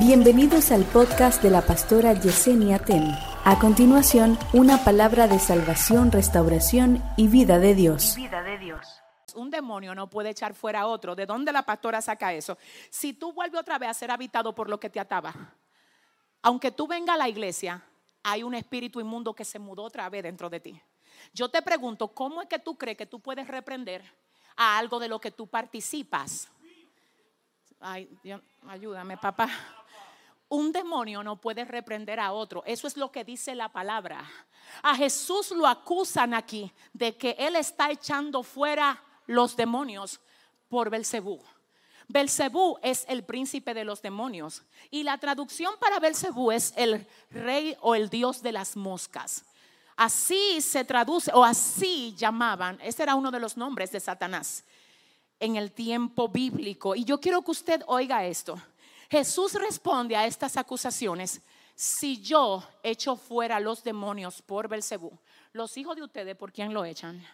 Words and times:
Bienvenidos 0.00 0.72
al 0.72 0.84
podcast 0.86 1.42
de 1.42 1.50
la 1.50 1.60
pastora 1.60 2.14
Yesenia 2.14 2.78
Ten. 2.78 3.06
A 3.44 3.58
continuación, 3.58 4.38
una 4.54 4.82
palabra 4.82 5.28
de 5.28 5.38
salvación, 5.38 6.10
restauración 6.10 7.04
y 7.18 7.28
vida 7.28 7.58
de 7.58 7.74
Dios. 7.74 8.16
vida 8.16 8.42
de 8.42 8.56
Dios. 8.56 9.02
Un 9.34 9.50
demonio 9.50 9.94
no 9.94 10.08
puede 10.08 10.30
echar 10.30 10.54
fuera 10.54 10.80
a 10.80 10.86
otro. 10.86 11.14
¿De 11.14 11.26
dónde 11.26 11.52
la 11.52 11.66
pastora 11.66 12.00
saca 12.00 12.32
eso? 12.32 12.56
Si 12.88 13.12
tú 13.12 13.34
vuelves 13.34 13.60
otra 13.60 13.78
vez 13.78 13.90
a 13.90 13.94
ser 13.94 14.10
habitado 14.10 14.54
por 14.54 14.70
lo 14.70 14.80
que 14.80 14.88
te 14.88 14.98
ataba, 14.98 15.34
aunque 16.40 16.70
tú 16.70 16.86
vengas 16.86 17.16
a 17.16 17.18
la 17.18 17.28
iglesia, 17.28 17.84
hay 18.22 18.42
un 18.42 18.54
espíritu 18.54 19.00
inmundo 19.00 19.34
que 19.34 19.44
se 19.44 19.58
mudó 19.58 19.82
otra 19.82 20.08
vez 20.08 20.22
dentro 20.22 20.48
de 20.48 20.60
ti. 20.60 20.80
Yo 21.34 21.50
te 21.50 21.60
pregunto, 21.60 22.08
¿cómo 22.08 22.40
es 22.40 22.48
que 22.48 22.58
tú 22.58 22.78
crees 22.78 22.96
que 22.96 23.04
tú 23.04 23.20
puedes 23.20 23.46
reprender 23.46 24.02
a 24.56 24.78
algo 24.78 24.98
de 24.98 25.08
lo 25.08 25.20
que 25.20 25.30
tú 25.30 25.46
participas? 25.46 26.48
Ay, 27.78 28.08
Dios, 28.22 28.40
ayúdame, 28.66 29.18
papá. 29.18 29.50
Un 30.50 30.72
demonio 30.72 31.22
no 31.22 31.40
puede 31.40 31.64
reprender 31.64 32.18
a 32.18 32.32
otro. 32.32 32.64
Eso 32.66 32.88
es 32.88 32.96
lo 32.96 33.12
que 33.12 33.22
dice 33.22 33.54
la 33.54 33.68
palabra. 33.68 34.28
A 34.82 34.96
Jesús 34.96 35.52
lo 35.52 35.64
acusan 35.64 36.34
aquí 36.34 36.72
de 36.92 37.16
que 37.16 37.36
él 37.38 37.54
está 37.54 37.88
echando 37.88 38.42
fuera 38.42 39.00
los 39.26 39.56
demonios 39.56 40.20
por 40.68 40.90
Belcebú. 40.90 41.40
Belcebú 42.08 42.78
es 42.82 43.04
el 43.08 43.22
príncipe 43.22 43.74
de 43.74 43.84
los 43.84 44.02
demonios 44.02 44.64
y 44.90 45.04
la 45.04 45.18
traducción 45.18 45.72
para 45.78 46.00
Belcebú 46.00 46.50
es 46.50 46.74
el 46.76 47.06
rey 47.30 47.76
o 47.80 47.94
el 47.94 48.10
dios 48.10 48.42
de 48.42 48.50
las 48.50 48.76
moscas. 48.76 49.44
Así 49.94 50.60
se 50.60 50.84
traduce 50.84 51.30
o 51.32 51.44
así 51.44 52.12
llamaban, 52.16 52.76
ese 52.82 53.04
era 53.04 53.14
uno 53.14 53.30
de 53.30 53.38
los 53.38 53.56
nombres 53.56 53.92
de 53.92 54.00
Satanás 54.00 54.64
en 55.38 55.54
el 55.54 55.70
tiempo 55.70 56.28
bíblico. 56.28 56.96
Y 56.96 57.04
yo 57.04 57.20
quiero 57.20 57.42
que 57.42 57.52
usted 57.52 57.82
oiga 57.86 58.24
esto. 58.26 58.60
Jesús 59.10 59.54
responde 59.54 60.14
a 60.14 60.24
estas 60.24 60.56
acusaciones. 60.56 61.40
Si 61.74 62.20
yo 62.22 62.62
echo 62.82 63.16
fuera 63.16 63.58
los 63.58 63.82
demonios 63.82 64.40
por 64.40 64.68
Belcebú, 64.68 65.10
los 65.52 65.76
hijos 65.76 65.96
de 65.96 66.02
ustedes, 66.02 66.36
¿por 66.36 66.52
quién 66.52 66.72
lo 66.72 66.84
echan? 66.84 67.26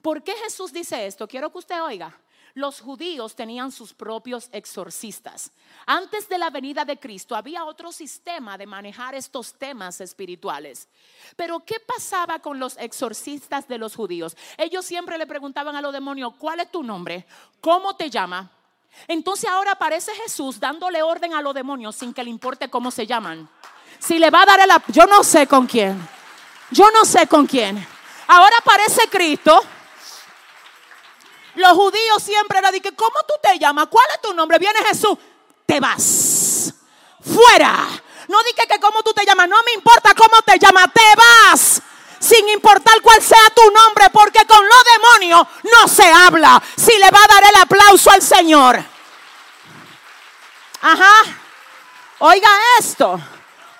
¿Por 0.00 0.22
qué 0.22 0.32
Jesús 0.32 0.72
dice 0.72 1.06
esto? 1.06 1.28
Quiero 1.28 1.52
que 1.52 1.58
usted 1.58 1.82
oiga. 1.82 2.18
Los 2.54 2.80
judíos 2.80 3.36
tenían 3.36 3.70
sus 3.70 3.92
propios 3.92 4.48
exorcistas. 4.50 5.52
Antes 5.86 6.28
de 6.28 6.38
la 6.38 6.50
venida 6.50 6.84
de 6.84 6.98
Cristo 6.98 7.36
había 7.36 7.64
otro 7.64 7.92
sistema 7.92 8.56
de 8.56 8.66
manejar 8.66 9.14
estos 9.14 9.52
temas 9.54 10.00
espirituales. 10.00 10.88
Pero 11.36 11.60
¿qué 11.60 11.76
pasaba 11.80 12.40
con 12.40 12.58
los 12.58 12.76
exorcistas 12.78 13.68
de 13.68 13.78
los 13.78 13.94
judíos? 13.94 14.36
Ellos 14.56 14.86
siempre 14.86 15.18
le 15.18 15.26
preguntaban 15.26 15.76
a 15.76 15.82
los 15.82 15.92
demonios, 15.92 16.34
¿cuál 16.38 16.60
es 16.60 16.70
tu 16.70 16.82
nombre? 16.82 17.26
¿Cómo 17.60 17.94
te 17.94 18.08
llama? 18.08 18.50
Entonces 19.08 19.48
ahora 19.48 19.72
aparece 19.72 20.12
Jesús 20.14 20.60
dándole 20.60 21.02
orden 21.02 21.34
a 21.34 21.42
los 21.42 21.54
demonios 21.54 21.96
sin 21.96 22.12
que 22.12 22.22
le 22.22 22.30
importe 22.30 22.68
cómo 22.70 22.90
se 22.90 23.06
llaman. 23.06 23.48
Si 23.98 24.18
le 24.18 24.30
va 24.30 24.42
a 24.42 24.46
dar 24.46 24.60
el... 24.60 24.70
Yo 24.88 25.06
no 25.06 25.22
sé 25.24 25.46
con 25.46 25.66
quién. 25.66 26.00
Yo 26.70 26.90
no 26.90 27.04
sé 27.04 27.26
con 27.26 27.46
quién. 27.46 27.86
Ahora 28.26 28.56
aparece 28.58 29.08
Cristo. 29.08 29.60
Los 31.54 31.72
judíos 31.72 32.22
siempre 32.22 32.58
eran 32.58 32.72
de 32.72 32.80
que, 32.80 32.94
¿cómo 32.94 33.16
tú 33.26 33.34
te 33.42 33.58
llamas? 33.58 33.88
¿Cuál 33.88 34.06
es 34.14 34.20
tu 34.20 34.32
nombre? 34.32 34.58
Viene 34.58 34.78
Jesús. 34.86 35.18
Te 35.66 35.80
vas. 35.80 36.72
Fuera. 37.20 37.88
No 38.28 38.42
dije 38.44 38.66
que 38.66 38.78
cómo 38.78 39.02
tú 39.02 39.12
te 39.12 39.26
llamas. 39.26 39.48
No 39.48 39.56
me 39.64 39.72
importa 39.72 40.14
cómo 40.14 40.40
te 40.42 40.58
llamas. 40.58 40.86
Te 40.92 41.02
vas 41.16 41.82
sin 42.20 42.46
importar 42.50 43.00
cuál 43.00 43.20
sea 43.20 43.38
tu 43.54 43.62
nombre, 43.72 44.10
porque 44.12 44.46
con 44.46 44.59
no 45.30 45.88
se 45.88 46.04
habla. 46.04 46.62
Si 46.76 46.92
le 46.92 47.10
va 47.10 47.18
a 47.24 47.34
dar 47.34 47.42
el 47.54 47.60
aplauso 47.62 48.10
al 48.10 48.22
Señor. 48.22 48.82
Ajá. 50.80 51.36
Oiga 52.20 52.48
esto. 52.78 53.20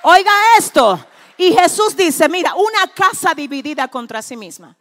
Oiga 0.03 0.33
esto. 0.59 1.07
Y 1.37 1.53
Jesús 1.53 1.97
dice, 1.97 2.29
mira, 2.29 2.55
una 2.55 2.87
casa 2.95 3.35
dividida 3.35 3.89
contra 3.89 4.23
sí 4.23 4.37
misma 4.37 4.77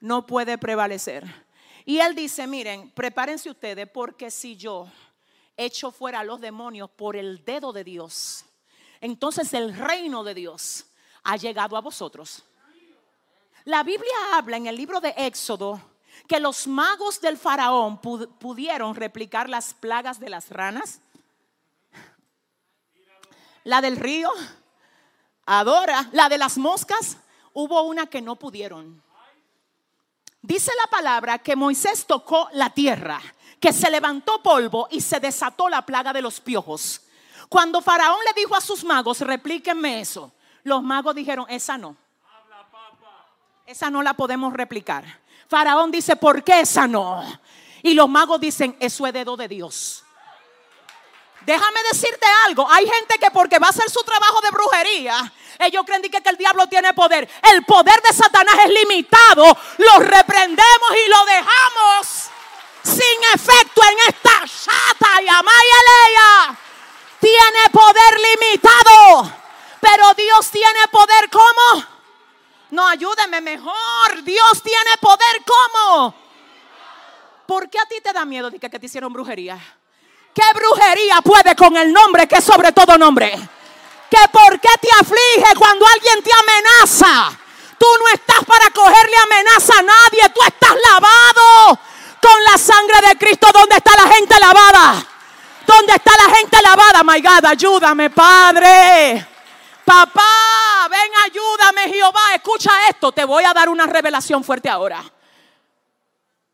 no 0.00 0.26
puede 0.26 0.58
prevalecer. 0.58 1.24
Y 1.84 1.98
él 1.98 2.14
dice, 2.14 2.46
miren, 2.46 2.90
prepárense 2.90 3.50
ustedes 3.50 3.88
porque 3.88 4.30
si 4.30 4.56
yo 4.56 4.88
echo 5.56 5.90
fuera 5.90 6.20
a 6.20 6.24
los 6.24 6.40
demonios 6.40 6.90
por 6.90 7.16
el 7.16 7.44
dedo 7.44 7.72
de 7.72 7.84
Dios, 7.84 8.44
entonces 9.00 9.52
el 9.54 9.76
reino 9.76 10.24
de 10.24 10.34
Dios 10.34 10.86
ha 11.22 11.36
llegado 11.36 11.76
a 11.76 11.80
vosotros. 11.80 12.42
La 13.64 13.82
Biblia 13.82 14.14
habla 14.34 14.56
en 14.56 14.66
el 14.66 14.76
libro 14.76 15.00
de 15.00 15.14
Éxodo 15.16 15.80
que 16.26 16.40
los 16.40 16.66
magos 16.66 17.20
del 17.20 17.36
faraón 17.36 18.00
pudieron 18.00 18.94
replicar 18.94 19.48
las 19.48 19.74
plagas 19.74 20.20
de 20.20 20.28
las 20.28 20.48
ranas, 20.50 21.00
la 23.64 23.80
del 23.80 23.96
río, 23.96 24.30
adora, 25.44 26.08
la 26.12 26.28
de 26.28 26.38
las 26.38 26.56
moscas, 26.56 27.16
hubo 27.52 27.82
una 27.82 28.06
que 28.06 28.22
no 28.22 28.36
pudieron. 28.36 29.02
Dice 30.40 30.72
la 30.80 30.86
palabra 30.88 31.38
que 31.38 31.56
Moisés 31.56 32.06
tocó 32.06 32.48
la 32.52 32.70
tierra, 32.70 33.20
que 33.58 33.72
se 33.72 33.90
levantó 33.90 34.42
polvo 34.42 34.88
y 34.90 35.00
se 35.00 35.20
desató 35.20 35.68
la 35.68 35.84
plaga 35.84 36.12
de 36.12 36.22
los 36.22 36.40
piojos. 36.40 37.02
Cuando 37.48 37.82
Faraón 37.82 38.20
le 38.24 38.40
dijo 38.40 38.56
a 38.56 38.60
sus 38.60 38.84
magos, 38.84 39.20
replíquenme 39.20 40.00
eso, 40.00 40.32
los 40.62 40.82
magos 40.82 41.14
dijeron, 41.14 41.44
esa 41.48 41.76
no. 41.76 41.96
Esa 43.70 43.88
no 43.88 44.02
la 44.02 44.14
podemos 44.14 44.52
replicar. 44.52 45.04
Faraón 45.48 45.92
dice, 45.92 46.16
¿por 46.16 46.42
qué 46.42 46.58
esa 46.58 46.88
no? 46.88 47.22
Y 47.84 47.94
los 47.94 48.08
magos 48.08 48.40
dicen, 48.40 48.76
eso 48.80 49.06
es 49.06 49.12
dedo 49.12 49.36
de 49.36 49.46
Dios. 49.46 50.02
Déjame 51.42 51.80
decirte 51.92 52.26
algo, 52.46 52.68
hay 52.68 52.84
gente 52.84 53.14
que 53.20 53.30
porque 53.30 53.60
va 53.60 53.68
a 53.68 53.70
hacer 53.70 53.88
su 53.88 54.02
trabajo 54.02 54.40
de 54.40 54.50
brujería, 54.50 55.32
ellos 55.60 55.84
creen 55.86 56.02
que, 56.02 56.20
el 56.24 56.36
diablo 56.36 56.66
tiene 56.66 56.92
poder. 56.94 57.30
El 57.52 57.64
poder 57.64 58.02
de 58.02 58.12
Satanás 58.12 58.56
es 58.64 58.72
limitado. 58.72 59.56
Lo 59.78 59.98
reprendemos 60.00 60.90
y 61.06 61.08
lo 61.08 61.24
dejamos 61.26 62.30
sin 62.82 63.24
efecto 63.34 63.82
en 63.84 63.98
esta 64.08 64.40
chata 64.48 65.22
y 65.22 65.28
amayaleya. 65.28 66.58
Tiene 67.20 67.70
poder 67.70 68.18
limitado. 68.18 69.32
Pero 69.80 70.12
Dios 70.14 70.50
tiene 70.50 70.88
poder 70.90 71.30
como 71.30 71.89
no, 72.70 72.86
ayúdeme 72.86 73.40
mejor. 73.40 74.22
Dios 74.22 74.62
tiene 74.62 74.90
poder 75.00 75.42
¿cómo? 75.44 76.14
¿Por 77.46 77.68
qué 77.68 77.78
a 77.78 77.86
ti 77.86 77.96
te 78.02 78.12
da 78.12 78.24
miedo 78.24 78.50
de 78.50 78.58
que, 78.58 78.68
te 78.68 78.86
hicieron 78.86 79.12
brujería? 79.12 79.58
¿Qué 80.32 80.42
brujería 80.54 81.20
puede 81.22 81.56
con 81.56 81.76
el 81.76 81.92
nombre 81.92 82.28
que 82.28 82.36
es 82.36 82.44
sobre 82.44 82.72
todo 82.72 82.96
nombre? 82.96 83.36
¿Que 84.08 84.28
por 84.32 84.60
qué 84.60 84.68
te 84.80 84.88
aflige 85.00 85.54
cuando 85.58 85.84
alguien 85.86 86.22
te 86.22 86.30
amenaza? 86.32 87.36
Tú 87.76 87.86
no 87.98 88.08
estás 88.12 88.44
para 88.44 88.70
cogerle 88.70 89.16
amenaza 89.16 89.78
a 89.78 89.82
nadie. 89.82 90.28
Tú 90.34 90.40
estás 90.46 90.74
lavado 90.90 91.80
con 92.20 92.44
la 92.44 92.58
sangre 92.58 93.08
de 93.08 93.18
Cristo. 93.18 93.48
¿Dónde 93.52 93.76
está 93.76 93.92
la 93.96 94.12
gente 94.12 94.38
lavada? 94.38 95.06
¿Dónde 95.66 95.94
está 95.94 96.12
la 96.16 96.34
gente 96.36 96.58
lavada? 96.62 97.02
My 97.02 97.20
God, 97.20 97.44
ayúdame, 97.46 98.10
Padre. 98.10 99.26
Papá, 99.84 100.49
ayúdame, 101.24 101.92
Jehová. 101.92 102.34
Escucha 102.34 102.70
esto. 102.88 103.12
Te 103.12 103.24
voy 103.24 103.44
a 103.44 103.52
dar 103.52 103.68
una 103.68 103.86
revelación 103.86 104.44
fuerte 104.44 104.68
ahora. 104.68 105.02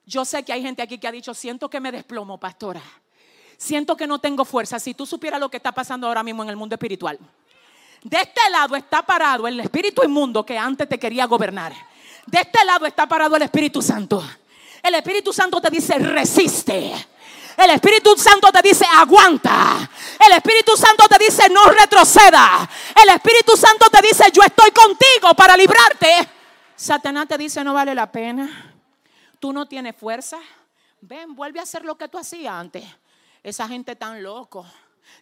Yo 0.05 0.25
sé 0.25 0.45
que 0.45 0.53
hay 0.53 0.63
gente 0.63 0.83
aquí 0.83 0.99
que 0.99 1.09
ha 1.09 1.13
dicho, 1.13 1.35
siento 1.35 1.69
que 1.69 1.81
me 1.81 1.91
desplomo, 1.91 2.39
pastora. 2.39 2.83
Siento 3.57 3.97
que 3.97 4.07
no 4.07 4.19
tengo 4.19 4.45
fuerza. 4.45 4.79
Si 4.79 4.95
tú 4.95 5.07
supieras 5.07 5.41
lo 5.41 5.49
que 5.49 5.57
está 5.57 5.73
pasando 5.73 6.07
ahora 6.07 6.23
mismo 6.23 6.43
en 6.43 6.51
el 6.51 6.57
mundo 6.57 6.75
espiritual. 6.75 7.19
De 8.03 8.19
este 8.19 8.41
lado 8.51 8.77
está 8.77 9.03
parado 9.03 9.49
el 9.49 9.59
espíritu 9.59 10.05
inmundo 10.05 10.47
que 10.47 10.57
antes 10.57 10.89
te 10.89 10.99
quería 10.99 11.27
gobernar. 11.27 11.73
De 12.27 12.41
este 12.41 12.65
lado 12.65 12.87
está 12.87 13.07
parado 13.07 13.37
el 13.37 13.43
Espíritu 13.43 13.81
Santo. 13.81 14.23
El 14.83 14.95
Espíritu 14.95 15.33
Santo 15.33 15.61
te 15.61 15.71
dice, 15.71 15.99
resiste. 15.99 16.93
El 17.57 17.71
Espíritu 17.71 18.17
Santo 18.17 18.53
te 18.53 18.61
dice, 18.63 18.85
aguanta. 18.85 19.89
El 20.25 20.33
Espíritu 20.33 20.77
Santo 20.77 21.09
te 21.09 21.19
dice, 21.19 21.49
no 21.49 21.65
retroceda. 21.67 22.69
El 23.03 23.09
Espíritu 23.15 23.57
Santo 23.57 23.89
te 23.91 24.03
dice, 24.03 24.25
yo 24.33 24.43
estoy 24.43 24.71
contigo 24.73 25.35
para 25.35 25.57
librarte. 25.57 26.29
Satanás 26.75 27.27
te 27.29 27.39
dice, 27.39 27.65
no 27.65 27.73
vale 27.73 27.95
la 27.95 28.13
pena. 28.13 28.75
Tú 29.41 29.53
no 29.53 29.67
tienes 29.67 29.97
fuerza. 29.97 30.39
Ven, 31.01 31.35
vuelve 31.35 31.61
a 31.61 31.63
hacer 31.63 31.85
lo 31.85 31.97
que 31.97 32.09
tú 32.09 32.19
hacías 32.19 32.53
antes. 32.53 32.85
Esa 33.43 33.67
gente 33.67 33.97
tan 33.97 34.23
loco. 34.23 34.67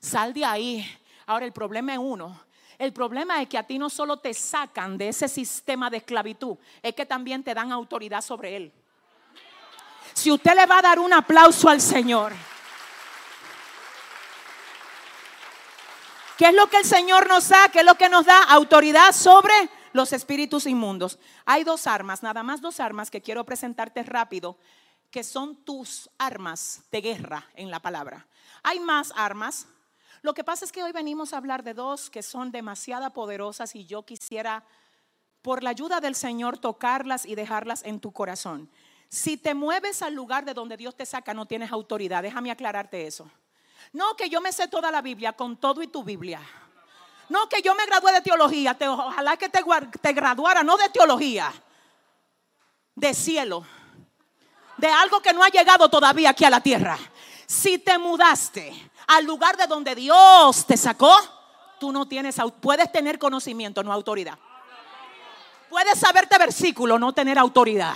Sal 0.00 0.34
de 0.34 0.44
ahí. 0.44 0.98
Ahora 1.26 1.44
el 1.44 1.52
problema 1.52 1.92
es 1.92 1.98
uno. 1.98 2.40
El 2.78 2.92
problema 2.92 3.40
es 3.40 3.48
que 3.48 3.58
a 3.58 3.62
ti 3.62 3.78
no 3.78 3.88
solo 3.88 4.16
te 4.16 4.34
sacan 4.34 4.98
de 4.98 5.08
ese 5.08 5.28
sistema 5.28 5.88
de 5.90 5.98
esclavitud, 5.98 6.56
es 6.82 6.94
que 6.94 7.06
también 7.06 7.44
te 7.44 7.54
dan 7.54 7.70
autoridad 7.70 8.20
sobre 8.20 8.56
él. 8.56 8.72
Si 10.14 10.32
usted 10.32 10.54
le 10.54 10.64
va 10.66 10.78
a 10.78 10.82
dar 10.82 10.98
un 10.98 11.12
aplauso 11.12 11.68
al 11.68 11.80
Señor. 11.80 12.32
¿Qué 16.38 16.46
es 16.46 16.54
lo 16.54 16.68
que 16.68 16.78
el 16.78 16.84
Señor 16.84 17.28
nos 17.28 17.48
da? 17.48 17.68
¿Qué 17.68 17.80
es 17.80 17.84
lo 17.84 17.94
que 17.96 18.08
nos 18.08 18.24
da? 18.24 18.42
Autoridad 18.44 19.12
sobre 19.12 19.52
los 19.92 20.12
espíritus 20.12 20.66
inmundos. 20.66 21.18
Hay 21.44 21.62
dos 21.62 21.86
armas, 21.86 22.22
nada 22.22 22.42
más 22.42 22.60
dos 22.60 22.80
armas 22.80 23.10
que 23.10 23.20
quiero 23.22 23.44
presentarte 23.44 24.02
rápido, 24.02 24.58
que 25.10 25.22
son 25.22 25.54
tus 25.64 26.10
armas 26.18 26.82
de 26.90 27.00
guerra 27.00 27.46
en 27.54 27.70
la 27.70 27.80
palabra. 27.80 28.26
Hay 28.64 28.80
más 28.80 29.12
armas. 29.14 29.68
Lo 30.22 30.34
que 30.34 30.42
pasa 30.42 30.64
es 30.64 30.72
que 30.72 30.82
hoy 30.82 30.90
venimos 30.90 31.32
a 31.32 31.36
hablar 31.36 31.62
de 31.62 31.74
dos 31.74 32.10
que 32.10 32.22
son 32.22 32.50
demasiado 32.50 33.08
poderosas 33.12 33.76
y 33.76 33.86
yo 33.86 34.04
quisiera, 34.04 34.64
por 35.42 35.62
la 35.62 35.70
ayuda 35.70 36.00
del 36.00 36.16
Señor, 36.16 36.58
tocarlas 36.58 37.26
y 37.26 37.36
dejarlas 37.36 37.84
en 37.84 38.00
tu 38.00 38.10
corazón. 38.10 38.68
Si 39.08 39.36
te 39.36 39.54
mueves 39.54 40.02
al 40.02 40.14
lugar 40.14 40.44
de 40.44 40.54
donde 40.54 40.76
Dios 40.76 40.96
te 40.96 41.06
saca, 41.06 41.32
no 41.34 41.46
tienes 41.46 41.70
autoridad. 41.70 42.22
Déjame 42.22 42.50
aclararte 42.50 43.06
eso. 43.06 43.30
No 43.92 44.16
que 44.16 44.28
yo 44.28 44.40
me 44.40 44.52
sé 44.52 44.68
toda 44.68 44.90
la 44.90 45.02
Biblia 45.02 45.32
con 45.32 45.56
todo 45.56 45.82
y 45.82 45.86
tu 45.86 46.02
Biblia. 46.02 46.40
No 47.28 47.48
que 47.48 47.62
yo 47.62 47.74
me 47.74 47.86
gradué 47.86 48.12
de 48.12 48.20
teología. 48.20 48.76
ojalá 48.88 49.36
que 49.36 49.48
te, 49.48 49.60
te 50.00 50.12
graduara, 50.12 50.62
no 50.62 50.76
de 50.76 50.88
teología, 50.88 51.52
de 52.94 53.14
cielo. 53.14 53.64
De 54.76 54.88
algo 54.88 55.20
que 55.20 55.32
no 55.32 55.44
ha 55.44 55.48
llegado 55.48 55.88
todavía 55.88 56.30
aquí 56.30 56.44
a 56.44 56.50
la 56.50 56.60
tierra. 56.60 56.98
Si 57.46 57.78
te 57.78 57.98
mudaste 57.98 58.90
al 59.06 59.24
lugar 59.24 59.56
de 59.56 59.66
donde 59.66 59.94
Dios 59.94 60.66
te 60.66 60.76
sacó, 60.76 61.14
tú 61.78 61.92
no 61.92 62.06
tienes, 62.06 62.36
puedes 62.60 62.90
tener 62.90 63.18
conocimiento, 63.18 63.82
no 63.82 63.92
autoridad. 63.92 64.38
Puedes 65.70 65.98
saberte 65.98 66.38
versículo, 66.38 66.98
no 66.98 67.12
tener 67.12 67.38
autoridad. 67.38 67.94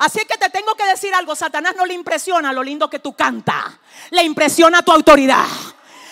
Así 0.00 0.20
que 0.24 0.38
te 0.38 0.48
tengo 0.48 0.74
que 0.74 0.84
decir 0.86 1.12
algo, 1.14 1.36
Satanás 1.36 1.74
no 1.76 1.84
le 1.84 1.92
impresiona 1.92 2.54
lo 2.54 2.62
lindo 2.62 2.88
que 2.88 3.00
tú 3.00 3.14
cantas, 3.14 3.66
le 4.10 4.22
impresiona 4.22 4.80
tu 4.80 4.92
autoridad. 4.92 5.44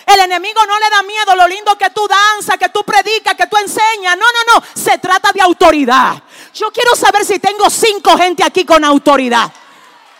El 0.04 0.20
enemigo 0.20 0.60
no 0.66 0.78
le 0.78 0.90
da 0.90 1.02
miedo 1.04 1.34
lo 1.34 1.48
lindo 1.48 1.76
que 1.78 1.88
tú 1.88 2.06
danzas, 2.06 2.58
que 2.58 2.68
tú 2.68 2.82
predicas, 2.84 3.34
que 3.34 3.46
tú 3.46 3.56
enseñas. 3.56 4.16
No, 4.16 4.24
no, 4.26 4.54
no. 4.54 4.66
Se 4.74 4.98
trata 4.98 5.32
de 5.32 5.40
autoridad. 5.40 6.22
Yo 6.54 6.70
quiero 6.70 6.94
saber 6.96 7.24
si 7.24 7.38
tengo 7.38 7.70
cinco 7.70 8.16
gente 8.18 8.44
aquí 8.44 8.66
con 8.66 8.84
autoridad. 8.84 9.50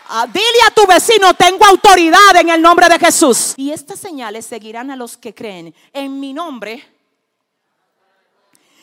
Ah, 0.09 0.25
dile 0.27 0.61
a 0.65 0.71
tu 0.71 0.87
vecino, 0.87 1.35
tengo 1.35 1.63
autoridad 1.65 2.35
en 2.37 2.49
el 2.49 2.61
nombre 2.61 2.89
de 2.89 2.97
Jesús. 2.97 3.53
Y 3.55 3.71
estas 3.71 3.99
señales 3.99 4.47
seguirán 4.47 4.89
a 4.89 4.95
los 4.95 5.15
que 5.15 5.35
creen. 5.35 5.75
En 5.93 6.19
mi 6.19 6.33
nombre 6.33 6.98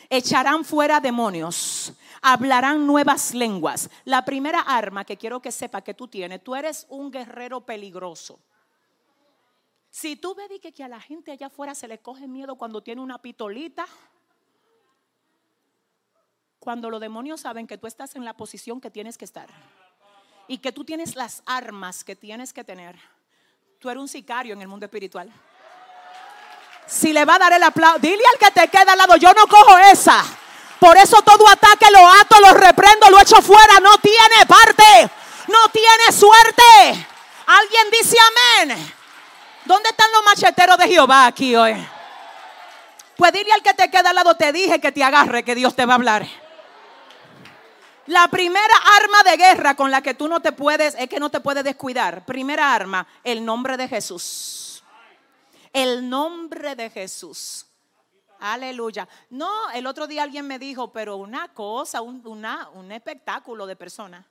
echarán 0.08 0.64
fuera 0.64 1.00
demonios, 1.00 1.93
hablarán 2.23 2.87
nuevas 2.87 3.35
lenguas. 3.35 3.91
La 4.05 4.25
primera 4.25 4.61
arma 4.61 5.05
que 5.05 5.17
quiero 5.17 5.41
que 5.41 5.53
sepa 5.53 5.82
que 5.82 5.94
tú 5.94 6.08
tienes, 6.08 6.43
tú 6.43 6.55
eres 6.55 6.87
un 6.88 7.11
guerrero 7.11 7.61
peligroso. 7.61 8.38
Si 9.91 10.17
tú 10.17 10.35
ves 10.35 10.49
que, 10.61 10.73
que 10.73 10.85
a 10.85 10.88
la 10.88 11.00
gente 11.00 11.32
allá 11.32 11.47
afuera 11.47 11.75
se 11.75 11.88
le 11.88 11.99
coge 11.99 12.29
miedo 12.29 12.56
cuando 12.56 12.82
tiene 12.82 13.00
una 13.00 13.19
pitolita, 13.19 13.87
cuando 16.59 16.91
los 16.91 17.00
demonios 17.00 17.41
saben 17.41 17.67
que 17.67 17.79
tú 17.79 17.87
estás 17.87 18.17
en 18.17 18.25
la 18.25 18.37
posición 18.37 18.81
que 18.81 18.91
tienes 18.91 19.17
que 19.17 19.25
estar 19.25 19.49
y 20.49 20.59
que 20.59 20.73
tú 20.73 20.85
tienes 20.85 21.17
las 21.17 21.43
armas 21.47 22.05
que 22.05 22.17
tienes 22.17 22.52
que 22.52 22.64
tener. 22.64 22.99
Tú 23.79 23.88
eres 23.88 24.00
un 24.00 24.09
sicario 24.09 24.55
en 24.55 24.62
el 24.62 24.69
mundo 24.69 24.87
espiritual. 24.87 25.32
Si 26.87 27.12
le 27.12 27.25
va 27.25 27.35
a 27.35 27.38
dar 27.38 27.53
el 27.53 27.62
aplauso, 27.62 27.99
dile 27.99 28.23
al 28.33 28.38
que 28.38 28.61
te 28.61 28.69
queda 28.69 28.93
al 28.93 28.99
lado, 28.99 29.17
yo 29.17 29.33
no 29.33 29.47
cojo 29.47 29.77
esa. 29.79 30.25
Por 30.79 30.97
eso 30.97 31.21
todo 31.23 31.49
ataque 31.49 31.87
lo 31.91 32.06
ato, 32.06 32.41
lo 32.41 32.55
reprendo, 32.55 33.11
lo 33.11 33.21
echo 33.21 33.43
fuera. 33.43 33.81
No 33.81 33.99
tiene 33.99 34.47
parte, 34.47 35.11
no 35.49 35.69
tiene 35.71 36.12
suerte. 36.12 37.06
Alguien 37.47 37.91
dice 37.91 38.17
amén. 38.62 38.94
¿Dónde 39.65 39.88
están 39.88 40.12
los 40.12 40.25
macheteros 40.25 40.79
de 40.79 40.88
Jehová 40.88 41.27
aquí 41.27 41.56
hoy? 41.56 41.75
Pues 43.17 43.33
dile 43.33 43.53
al 43.53 43.62
que 43.62 43.75
te 43.75 43.91
queda 43.91 44.11
al 44.11 44.17
lado, 44.17 44.37
te 44.37 44.53
dije 44.53 44.81
que 44.81 44.93
te 44.93 45.03
agarre, 45.03 45.43
que 45.43 45.55
Dios 45.55 45.75
te 45.75 45.87
va 45.87 45.94
a 45.94 45.97
hablar. 45.97 46.27
La 48.06 48.29
primera 48.29 48.75
arma 49.00 49.23
de 49.25 49.37
guerra 49.37 49.75
con 49.75 49.91
la 49.91 50.03
que 50.03 50.15
tú 50.15 50.29
no 50.29 50.41
te 50.41 50.53
puedes, 50.53 50.94
es 50.94 51.09
que 51.09 51.19
no 51.19 51.31
te 51.31 51.41
puedes 51.41 51.65
descuidar. 51.65 52.25
Primera 52.25 52.73
arma, 52.73 53.06
el 53.25 53.44
nombre 53.44 53.77
de 53.77 53.88
Jesús. 53.88 54.65
El 55.76 56.08
nombre 56.08 56.75
de 56.75 56.88
Jesús. 56.88 57.67
Aleluya. 58.40 59.06
No, 59.28 59.70
el 59.73 59.87
otro 59.87 60.06
día 60.06 60.23
alguien 60.23 60.46
me 60.46 60.58
dijo, 60.58 60.90
pero 60.90 61.19
una 61.19 61.52
cosa, 61.52 62.00
un, 62.00 62.26
un 62.26 62.93
espectáculo 62.93 63.67
de 63.67 63.76
persona. 63.76 64.26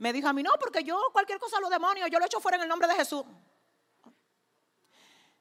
Me 0.00 0.12
dijo 0.12 0.26
a 0.26 0.32
mí, 0.32 0.42
no, 0.42 0.50
porque 0.58 0.82
yo 0.82 1.00
cualquier 1.12 1.38
cosa 1.38 1.60
los 1.60 1.70
demonios, 1.70 2.10
yo 2.10 2.18
lo 2.18 2.26
echo 2.26 2.40
fuera 2.40 2.56
en 2.56 2.64
el 2.64 2.68
nombre 2.68 2.88
de 2.88 2.94
Jesús. 2.96 3.22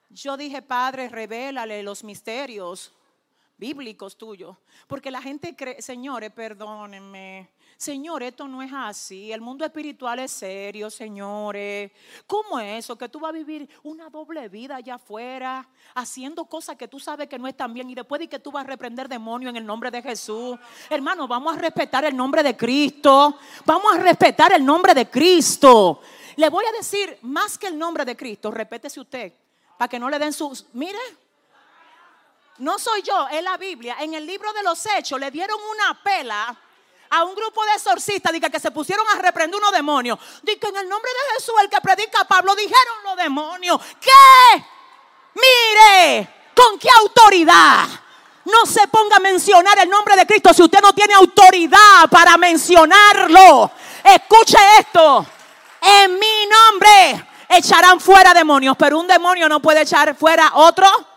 Yo 0.09 0.37
dije, 0.37 0.61
Padre, 0.61 1.09
revélale 1.09 1.81
los 1.81 2.03
misterios 2.03 2.93
bíblicos 3.57 4.17
tuyos. 4.17 4.55
Porque 4.87 5.11
la 5.11 5.21
gente 5.21 5.55
cree, 5.55 5.81
señores, 5.81 6.31
perdónenme. 6.31 7.49
Señor, 7.77 8.23
esto 8.23 8.47
no 8.47 8.61
es 8.61 8.71
así. 8.73 9.33
El 9.33 9.41
mundo 9.41 9.65
espiritual 9.65 10.19
es 10.19 10.31
serio, 10.31 10.89
señores. 10.89 11.91
¿Cómo 12.25 12.57
es 12.57 12.85
eso? 12.85 12.97
Que 12.97 13.09
tú 13.09 13.19
vas 13.19 13.29
a 13.29 13.33
vivir 13.33 13.69
una 13.83 14.09
doble 14.09 14.47
vida 14.47 14.77
allá 14.77 14.95
afuera, 14.95 15.67
haciendo 15.93 16.45
cosas 16.45 16.77
que 16.77 16.87
tú 16.87 16.99
sabes 16.99 17.27
que 17.27 17.37
no 17.37 17.47
están 17.47 17.73
bien 17.73 17.89
y 17.89 17.95
después 17.95 18.19
de 18.19 18.29
que 18.29 18.39
tú 18.39 18.51
vas 18.51 18.63
a 18.63 18.67
reprender 18.67 19.09
demonios 19.09 19.49
en 19.49 19.57
el 19.57 19.65
nombre 19.65 19.91
de 19.91 20.01
Jesús. 20.01 20.57
Hermano, 20.89 21.27
vamos 21.27 21.55
a 21.55 21.59
respetar 21.59 22.05
el 22.05 22.15
nombre 22.15 22.43
de 22.43 22.55
Cristo. 22.55 23.37
Vamos 23.65 23.93
a 23.93 23.99
respetar 23.99 24.53
el 24.53 24.65
nombre 24.65 24.93
de 24.93 25.09
Cristo. 25.09 25.99
Le 26.37 26.49
voy 26.49 26.63
a 26.65 26.71
decir 26.71 27.17
más 27.23 27.57
que 27.57 27.67
el 27.67 27.77
nombre 27.77 28.05
de 28.05 28.15
Cristo. 28.15 28.51
Repétese 28.51 29.01
usted, 29.01 29.33
para 29.77 29.89
que 29.89 29.99
no 29.99 30.09
le 30.09 30.17
den 30.17 30.31
sus. 30.31 30.65
Mire. 30.73 31.24
No 32.57 32.79
soy 32.79 33.01
yo, 33.01 33.27
es 33.29 33.43
la 33.43 33.57
Biblia. 33.57 33.97
En 33.99 34.13
el 34.13 34.25
libro 34.25 34.53
de 34.53 34.63
los 34.63 34.85
Hechos 34.85 35.19
le 35.19 35.29
dieron 35.29 35.59
una 35.71 36.01
pela 36.01 36.55
a 37.09 37.23
un 37.23 37.35
grupo 37.35 37.63
de 37.65 37.73
exorcistas 37.73 38.31
que 38.51 38.59
se 38.59 38.71
pusieron 38.71 39.05
a 39.09 39.19
reprender 39.19 39.59
unos 39.59 39.73
demonios. 39.73 40.17
Dice 40.41 40.59
que 40.59 40.67
en 40.67 40.77
el 40.77 40.87
nombre 40.87 41.11
de 41.11 41.35
Jesús, 41.35 41.53
el 41.61 41.69
que 41.69 41.81
predica 41.81 42.21
a 42.21 42.25
Pablo, 42.25 42.55
dijeron 42.55 42.95
los 43.03 43.17
demonios. 43.17 43.79
¿Qué? 43.99 44.65
Mire, 45.33 46.29
¿con 46.55 46.79
qué 46.79 46.87
autoridad? 47.01 47.87
No 48.45 48.65
se 48.65 48.87
ponga 48.87 49.17
a 49.17 49.19
mencionar 49.19 49.77
el 49.79 49.89
nombre 49.89 50.15
de 50.15 50.25
Cristo 50.25 50.53
si 50.53 50.63
usted 50.63 50.79
no 50.81 50.93
tiene 50.93 51.13
autoridad 51.15 52.09
para 52.09 52.37
mencionarlo. 52.37 53.69
Escuche 54.01 54.57
esto. 54.79 55.25
En 55.81 56.17
mi 56.17 56.47
nombre 56.47 57.27
echarán 57.49 57.99
fuera 57.99 58.33
demonios, 58.33 58.77
pero 58.77 58.97
un 58.97 59.07
demonio 59.07 59.49
no 59.49 59.59
puede 59.59 59.81
echar 59.81 60.15
fuera 60.15 60.51
otro 60.55 61.14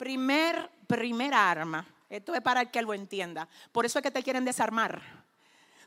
Primer, 0.00 0.70
primera 0.86 1.50
arma. 1.50 1.84
Esto 2.08 2.34
es 2.34 2.40
para 2.40 2.62
el 2.62 2.70
que 2.70 2.80
lo 2.80 2.94
entienda. 2.94 3.46
Por 3.70 3.84
eso 3.84 3.98
es 3.98 4.02
que 4.02 4.10
te 4.10 4.22
quieren 4.22 4.46
desarmar. 4.46 4.98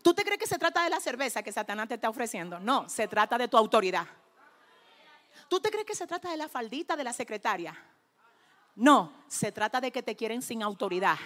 ¿Tú 0.03 0.13
te 0.13 0.23
crees 0.23 0.37
que 0.37 0.45
se 0.45 0.59
trata 0.59 0.83
de 0.83 0.91
la 0.91 0.99
cerveza 0.99 1.41
que 1.41 1.51
Satanás 1.51 1.87
te 1.87 1.95
está 1.95 2.09
ofreciendo? 2.09 2.59
No, 2.59 2.87
se 2.87 3.07
trata 3.07 3.39
de 3.39 3.47
tu 3.47 3.57
autoridad. 3.57 4.05
¿Tú 5.47 5.59
te 5.59 5.71
crees 5.71 5.87
que 5.87 5.95
se 5.95 6.05
trata 6.05 6.29
de 6.29 6.37
la 6.37 6.47
faldita 6.47 6.95
de 6.95 7.03
la 7.03 7.11
secretaria? 7.11 7.75
No, 8.75 9.11
se 9.27 9.51
trata 9.51 9.81
de 9.81 9.91
que 9.91 10.03
te 10.03 10.15
quieren 10.15 10.43
sin 10.43 10.61
autoridad. 10.61 11.17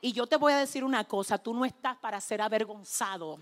Y 0.00 0.12
yo 0.12 0.26
te 0.26 0.34
voy 0.34 0.52
a 0.52 0.58
decir 0.58 0.82
una 0.82 1.04
cosa, 1.04 1.38
tú 1.38 1.54
no 1.54 1.64
estás 1.64 1.96
para 1.98 2.20
ser 2.20 2.42
avergonzado. 2.42 3.38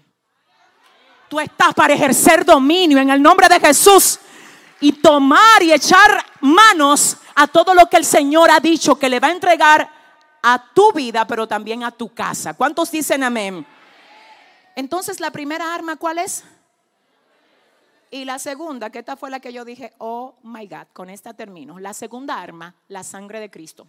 Tú 1.31 1.41
estás 1.41 1.73
para 1.73 1.95
ejercer 1.95 2.45
dominio 2.45 2.99
en 2.99 3.09
el 3.09 3.23
nombre 3.23 3.49
de 3.49 3.59
Jesús 3.59 4.19
y 4.79 4.93
tomar 4.93 5.63
y 5.63 5.73
echar 5.73 6.23
manos 6.43 7.17
a 7.35 7.47
todo 7.47 7.75
lo 7.75 7.89
que 7.89 7.97
el 7.97 8.05
Señor 8.05 8.51
ha 8.51 8.61
dicho 8.61 8.99
que 8.99 9.09
le 9.09 9.21
va 9.21 9.29
a 9.29 9.33
entregar 9.33 9.91
a 10.43 10.73
tu 10.75 10.93
vida, 10.93 11.27
pero 11.27 11.47
también 11.47 11.85
a 11.85 11.91
tu 11.91 12.13
casa. 12.13 12.55
¿Cuántos 12.55 12.91
dicen 12.91 13.23
amén? 13.23 13.67
Entonces, 14.75 15.21
la 15.21 15.31
primera 15.31 15.75
arma, 15.75 15.97
¿cuál 15.97 16.19
es? 16.19 16.45
Y 18.11 18.25
la 18.25 18.39
segunda, 18.39 18.91
que 18.91 18.99
esta 18.99 19.17
fue 19.17 19.31
la 19.31 19.41
que 19.41 19.53
yo 19.53 19.65
dije, 19.65 19.93
oh 19.99 20.35
my 20.43 20.67
God, 20.67 20.89
con 20.93 21.09
esta 21.09 21.33
termino. 21.33 21.79
La 21.79 21.95
segunda 21.95 22.41
arma, 22.41 22.75
la 22.89 23.05
sangre 23.05 23.41
de 23.41 23.51
Cristo. 23.51 23.87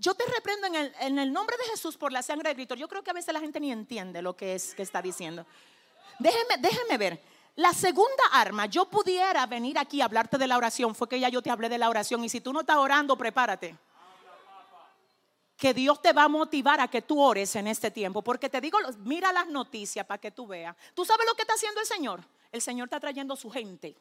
Yo 0.00 0.14
te 0.14 0.24
reprendo 0.26 0.66
en 0.68 0.74
el, 0.76 0.94
en 1.00 1.18
el, 1.18 1.32
nombre 1.32 1.56
de 1.56 1.64
Jesús 1.70 1.96
por 1.96 2.12
la 2.12 2.22
sangre 2.22 2.50
de 2.50 2.54
Cristo. 2.54 2.76
Yo 2.76 2.88
creo 2.88 3.02
que 3.02 3.10
a 3.10 3.14
veces 3.14 3.34
la 3.34 3.40
gente 3.40 3.58
ni 3.58 3.72
entiende 3.72 4.22
lo 4.22 4.36
que 4.36 4.54
es 4.54 4.74
que 4.74 4.82
está 4.82 5.02
diciendo. 5.02 5.44
Déjeme, 6.18 6.56
déjeme 6.58 6.98
ver. 6.98 7.22
La 7.58 7.72
segunda 7.72 8.22
arma, 8.30 8.66
yo 8.66 8.84
pudiera 8.84 9.44
venir 9.46 9.80
aquí 9.80 10.00
a 10.00 10.04
hablarte 10.04 10.38
de 10.38 10.46
la 10.46 10.56
oración, 10.56 10.94
fue 10.94 11.08
que 11.08 11.18
ya 11.18 11.28
yo 11.28 11.42
te 11.42 11.50
hablé 11.50 11.68
de 11.68 11.76
la 11.76 11.90
oración 11.90 12.22
y 12.22 12.28
si 12.28 12.40
tú 12.40 12.52
no 12.52 12.60
estás 12.60 12.76
orando, 12.76 13.18
prepárate. 13.18 13.76
Que 15.56 15.74
Dios 15.74 16.00
te 16.00 16.12
va 16.12 16.22
a 16.22 16.28
motivar 16.28 16.80
a 16.80 16.86
que 16.86 17.02
tú 17.02 17.20
ores 17.20 17.56
en 17.56 17.66
este 17.66 17.90
tiempo, 17.90 18.22
porque 18.22 18.48
te 18.48 18.60
digo, 18.60 18.78
mira 18.98 19.32
las 19.32 19.48
noticias 19.48 20.06
para 20.06 20.20
que 20.20 20.30
tú 20.30 20.46
veas. 20.46 20.76
¿Tú 20.94 21.04
sabes 21.04 21.26
lo 21.26 21.34
que 21.34 21.42
está 21.42 21.54
haciendo 21.54 21.80
el 21.80 21.86
Señor? 21.88 22.20
El 22.52 22.62
Señor 22.62 22.86
está 22.86 23.00
trayendo 23.00 23.34
su 23.34 23.50
gente. 23.50 23.96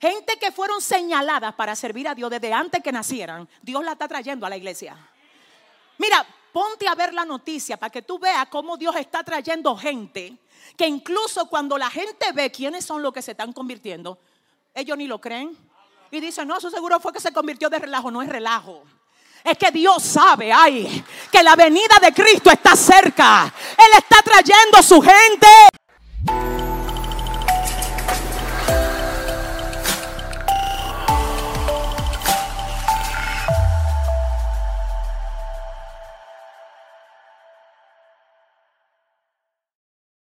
Gente 0.00 0.38
que 0.38 0.52
fueron 0.52 0.80
señaladas 0.80 1.54
para 1.54 1.76
servir 1.76 2.08
a 2.08 2.14
Dios 2.14 2.30
desde 2.30 2.50
antes 2.50 2.82
que 2.82 2.92
nacieran. 2.92 3.46
Dios 3.60 3.84
la 3.84 3.92
está 3.92 4.08
trayendo 4.08 4.46
a 4.46 4.48
la 4.48 4.56
iglesia. 4.56 4.96
Mira, 5.98 6.26
ponte 6.52 6.86
a 6.86 6.94
ver 6.94 7.14
la 7.14 7.24
noticia 7.24 7.76
para 7.76 7.90
que 7.90 8.02
tú 8.02 8.18
veas 8.18 8.46
cómo 8.48 8.76
Dios 8.76 8.94
está 8.96 9.24
trayendo 9.24 9.76
gente 9.76 10.36
que 10.76 10.86
incluso 10.86 11.46
cuando 11.46 11.76
la 11.76 11.90
gente 11.90 12.32
ve 12.32 12.50
quiénes 12.50 12.84
son 12.84 13.02
los 13.02 13.12
que 13.12 13.22
se 13.22 13.32
están 13.32 13.52
convirtiendo, 13.52 14.18
ellos 14.74 14.96
ni 14.96 15.06
lo 15.06 15.20
creen. 15.20 15.56
Y 16.10 16.20
dicen, 16.20 16.46
no, 16.46 16.56
eso 16.56 16.70
seguro 16.70 17.00
fue 17.00 17.12
que 17.12 17.20
se 17.20 17.32
convirtió 17.32 17.70
de 17.70 17.78
relajo. 17.78 18.10
No 18.10 18.22
es 18.22 18.28
relajo. 18.28 18.82
Es 19.44 19.58
que 19.58 19.70
Dios 19.70 20.02
sabe, 20.02 20.52
ay, 20.52 21.04
que 21.30 21.42
la 21.42 21.56
venida 21.56 21.96
de 22.00 22.12
Cristo 22.12 22.50
está 22.50 22.76
cerca. 22.76 23.52
Él 23.76 23.98
está 23.98 24.22
trayendo 24.22 24.82
su 24.82 25.00
gente. 25.00 26.71